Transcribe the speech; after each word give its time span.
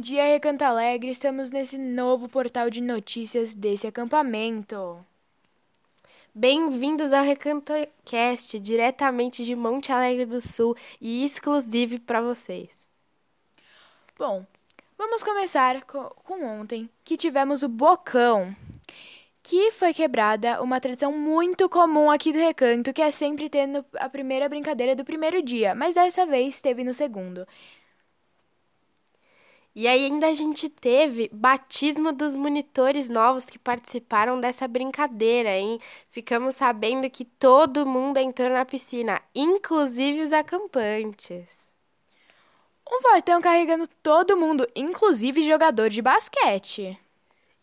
dia, 0.00 0.24
Recanto 0.24 0.64
Alegre. 0.64 1.10
Estamos 1.10 1.50
nesse 1.50 1.78
novo 1.78 2.28
portal 2.28 2.68
de 2.68 2.80
notícias 2.80 3.54
desse 3.54 3.86
acampamento. 3.86 5.04
Bem-vindos 6.34 7.12
ao 7.12 7.24
RecantoCast, 7.24 8.58
diretamente 8.58 9.44
de 9.44 9.54
Monte 9.54 9.92
Alegre 9.92 10.26
do 10.26 10.40
Sul 10.40 10.76
e 11.00 11.24
exclusivo 11.24 12.00
para 12.00 12.20
vocês. 12.20 12.90
Bom, 14.18 14.44
vamos 14.98 15.22
começar 15.22 15.82
com, 15.84 16.04
com 16.24 16.44
ontem, 16.44 16.90
que 17.04 17.16
tivemos 17.16 17.62
o 17.62 17.68
Bocão, 17.68 18.54
que 19.42 19.70
foi 19.70 19.94
quebrada 19.94 20.60
uma 20.60 20.80
tradição 20.80 21.12
muito 21.12 21.68
comum 21.68 22.10
aqui 22.10 22.32
do 22.32 22.38
Recanto, 22.38 22.92
que 22.92 23.02
é 23.02 23.12
sempre 23.12 23.48
tendo 23.48 23.84
a 23.94 24.08
primeira 24.08 24.48
brincadeira 24.48 24.96
do 24.96 25.04
primeiro 25.04 25.40
dia, 25.40 25.74
mas 25.74 25.94
dessa 25.94 26.26
vez 26.26 26.60
teve 26.60 26.82
no 26.82 26.92
segundo. 26.92 27.46
E 29.74 29.88
aí 29.88 30.04
ainda 30.04 30.28
a 30.28 30.34
gente 30.34 30.68
teve 30.68 31.28
batismo 31.32 32.12
dos 32.12 32.36
monitores 32.36 33.08
novos 33.08 33.44
que 33.44 33.58
participaram 33.58 34.38
dessa 34.38 34.68
brincadeira, 34.68 35.50
hein? 35.50 35.80
Ficamos 36.10 36.54
sabendo 36.54 37.10
que 37.10 37.24
todo 37.24 37.84
mundo 37.84 38.18
entrou 38.18 38.50
na 38.50 38.64
piscina, 38.64 39.20
inclusive 39.34 40.22
os 40.22 40.32
acampantes. 40.32 41.74
Um 42.88 43.02
fortão 43.02 43.40
carregando 43.40 43.88
todo 44.00 44.36
mundo, 44.36 44.68
inclusive 44.76 45.42
jogador 45.42 45.88
de 45.88 46.00
basquete. 46.00 46.96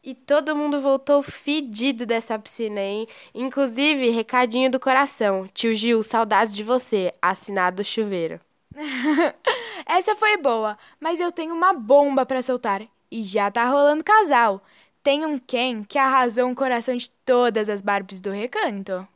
E 0.04 0.16
todo 0.16 0.56
mundo 0.56 0.82
voltou 0.82 1.22
fedido 1.22 2.08
dessa 2.08 2.38
piscina, 2.38 2.82
hein? 2.82 3.08
Inclusive, 3.36 4.10
recadinho 4.10 4.70
do 4.70 4.80
coração. 4.80 5.48
Tio 5.54 5.76
Gil, 5.76 6.02
saudades 6.02 6.56
de 6.56 6.64
você. 6.64 7.14
Assinado 7.22 7.86
chuveiro. 7.86 8.42
Essa 9.86 10.16
foi 10.16 10.38
boa, 10.38 10.78
mas 11.00 11.20
eu 11.20 11.32
tenho 11.32 11.54
uma 11.54 11.74
bomba 11.74 12.26
para 12.26 12.42
soltar. 12.42 12.82
E 13.10 13.24
já 13.24 13.52
tá 13.52 13.66
rolando 13.70 14.04
casal. 14.04 14.64
Tem 15.04 15.26
um 15.26 15.38
Ken 15.38 15.84
que 15.84 15.98
arrasou 15.98 16.50
o 16.50 16.56
coração 16.56 16.96
de 16.96 17.10
todas 17.26 17.70
as 17.70 17.82
Barbies 17.82 18.22
do 18.22 18.32
recanto. 18.32 19.08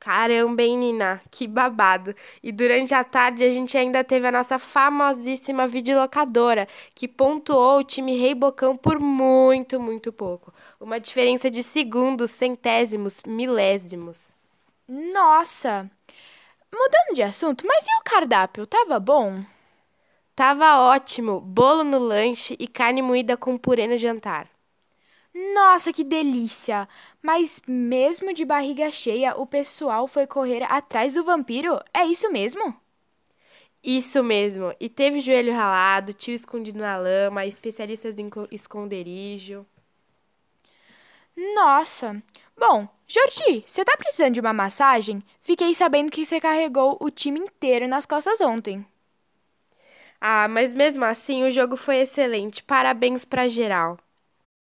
Caramba, 0.00 0.62
hein, 0.62 0.78
Nina? 0.78 1.20
Que 1.30 1.46
babado! 1.46 2.14
E 2.42 2.50
durante 2.50 2.94
a 2.94 3.04
tarde 3.04 3.44
a 3.44 3.50
gente 3.50 3.76
ainda 3.76 4.02
teve 4.02 4.26
a 4.26 4.32
nossa 4.32 4.58
famosíssima 4.58 5.68
videolocadora, 5.68 6.66
que 6.94 7.06
pontuou 7.06 7.80
o 7.80 7.84
time 7.84 8.18
Rei 8.18 8.34
Bocão 8.34 8.78
por 8.78 8.98
muito, 8.98 9.78
muito 9.78 10.10
pouco. 10.10 10.54
Uma 10.80 10.98
diferença 10.98 11.50
de 11.50 11.62
segundos, 11.62 12.30
centésimos, 12.30 13.20
milésimos. 13.26 14.30
Nossa! 14.88 15.90
Mudando 16.72 17.14
de 17.14 17.22
assunto, 17.22 17.66
mas 17.66 17.86
e 17.86 18.00
o 18.00 18.04
cardápio? 18.04 18.66
Tava 18.66 18.98
bom? 18.98 19.44
Tava 20.34 20.78
ótimo! 20.80 21.40
Bolo 21.40 21.84
no 21.84 21.98
lanche 21.98 22.56
e 22.58 22.66
carne 22.68 23.02
moída 23.02 23.36
com 23.36 23.58
purê 23.58 23.86
no 23.86 23.96
jantar. 23.96 24.48
Nossa, 25.54 25.92
que 25.92 26.02
delícia! 26.02 26.88
Mas 27.22 27.60
mesmo 27.66 28.32
de 28.32 28.44
barriga 28.44 28.90
cheia, 28.90 29.36
o 29.36 29.46
pessoal 29.46 30.06
foi 30.06 30.26
correr 30.26 30.62
atrás 30.64 31.14
do 31.14 31.24
vampiro? 31.24 31.80
É 31.92 32.04
isso 32.04 32.30
mesmo? 32.30 32.74
Isso 33.82 34.22
mesmo. 34.22 34.74
E 34.78 34.88
teve 34.88 35.20
joelho 35.20 35.52
ralado, 35.52 36.12
tio 36.12 36.34
escondido 36.34 36.78
na 36.78 36.96
lama, 36.96 37.46
especialistas 37.46 38.18
em 38.18 38.30
esconderijo. 38.50 39.66
Nossa! 41.54 42.22
Bom, 42.60 42.86
Jordi, 43.08 43.64
você 43.66 43.82
tá 43.82 43.96
precisando 43.96 44.34
de 44.34 44.40
uma 44.40 44.52
massagem? 44.52 45.22
Fiquei 45.40 45.74
sabendo 45.74 46.12
que 46.12 46.26
você 46.26 46.38
carregou 46.38 46.98
o 47.00 47.10
time 47.10 47.40
inteiro 47.40 47.88
nas 47.88 48.04
costas 48.04 48.38
ontem. 48.42 48.86
Ah, 50.20 50.46
mas 50.46 50.74
mesmo 50.74 51.04
assim 51.04 51.42
o 51.42 51.50
jogo 51.50 51.74
foi 51.76 51.96
excelente. 51.96 52.62
Parabéns 52.62 53.24
pra 53.24 53.48
geral. 53.48 53.98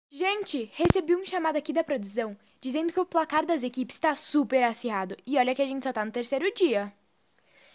Gente, 0.09 0.71
recebi 0.73 1.15
um 1.15 1.25
chamado 1.25 1.57
aqui 1.57 1.73
da 1.73 1.83
produção 1.83 2.37
dizendo 2.61 2.91
que 2.93 2.99
o 2.99 3.05
placar 3.05 3.45
das 3.45 3.61
equipes 3.61 3.95
está 3.95 4.15
super 4.15 4.63
acirrado. 4.63 5.15
E 5.25 5.37
olha 5.37 5.53
que 5.53 5.61
a 5.61 5.67
gente 5.67 5.83
só 5.83 5.93
tá 5.93 6.03
no 6.03 6.11
terceiro 6.11 6.51
dia. 6.55 6.91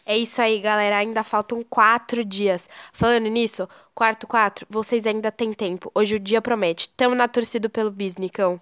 É 0.05 0.17
isso 0.17 0.41
aí, 0.43 0.59
galera. 0.61 0.97
Ainda 0.97 1.23
faltam 1.23 1.63
quatro 1.63 2.25
dias. 2.25 2.69
Falando 2.93 3.29
nisso, 3.29 3.69
quarto 3.95 4.27
quatro, 4.27 4.67
vocês 4.69 5.07
ainda 5.07 5.31
têm 5.31 5.53
tempo. 5.53 5.91
Hoje 5.95 6.17
o 6.17 6.21
dia 6.21 6.43
promete. 6.43 6.89
Tamo 6.91 7.15
na 7.15 7.29
torcida 7.29 7.69
pelo 7.69 7.91
Bisnicão. 7.91 8.61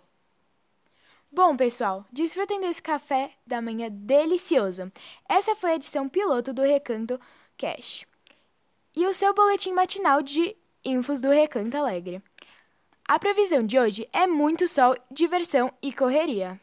Bom, 1.30 1.56
pessoal, 1.56 2.04
desfrutem 2.10 2.60
desse 2.60 2.80
café 2.80 3.30
da 3.46 3.60
manhã 3.60 3.88
delicioso. 3.90 4.90
Essa 5.28 5.54
foi 5.54 5.72
a 5.72 5.74
edição 5.74 6.08
piloto 6.08 6.52
do 6.52 6.62
Recanto 6.62 7.20
Cash. 7.58 8.06
E 8.94 9.06
o 9.06 9.12
seu 9.12 9.34
boletim 9.34 9.72
matinal 9.72 10.22
de 10.22 10.56
infos 10.84 11.20
do 11.20 11.30
Recanto 11.30 11.76
Alegre. 11.76 12.22
A 13.06 13.18
previsão 13.18 13.64
de 13.64 13.78
hoje 13.78 14.08
é 14.12 14.26
muito 14.26 14.66
sol, 14.66 14.96
diversão 15.10 15.72
e 15.82 15.92
correria. 15.92 16.60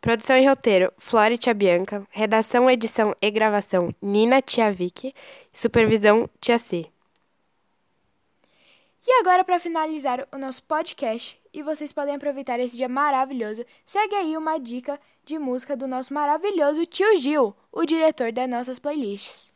Produção 0.00 0.36
e 0.38 0.46
roteiro: 0.46 0.92
Flora 0.96 1.36
Tia 1.36 1.52
Bianca. 1.52 2.06
Redação, 2.10 2.70
edição 2.70 3.14
e 3.20 3.30
gravação: 3.30 3.94
Nina 4.00 4.40
Tia 4.40 4.72
Vicky. 4.72 5.14
Supervisão: 5.52 6.28
Tia 6.40 6.56
C. 6.56 6.86
E 9.06 9.12
agora, 9.20 9.44
para 9.44 9.60
finalizar 9.60 10.26
o 10.32 10.38
nosso 10.38 10.62
podcast, 10.62 11.39
e 11.52 11.62
vocês 11.62 11.92
podem 11.92 12.14
aproveitar 12.14 12.60
esse 12.60 12.76
dia 12.76 12.88
maravilhoso, 12.88 13.64
segue 13.84 14.14
aí 14.14 14.36
uma 14.36 14.58
dica 14.58 15.00
de 15.24 15.38
música 15.38 15.76
do 15.76 15.86
nosso 15.88 16.12
maravilhoso 16.14 16.86
tio 16.86 17.16
Gil, 17.16 17.54
o 17.72 17.84
diretor 17.84 18.32
das 18.32 18.48
nossas 18.48 18.78
playlists. 18.78 19.52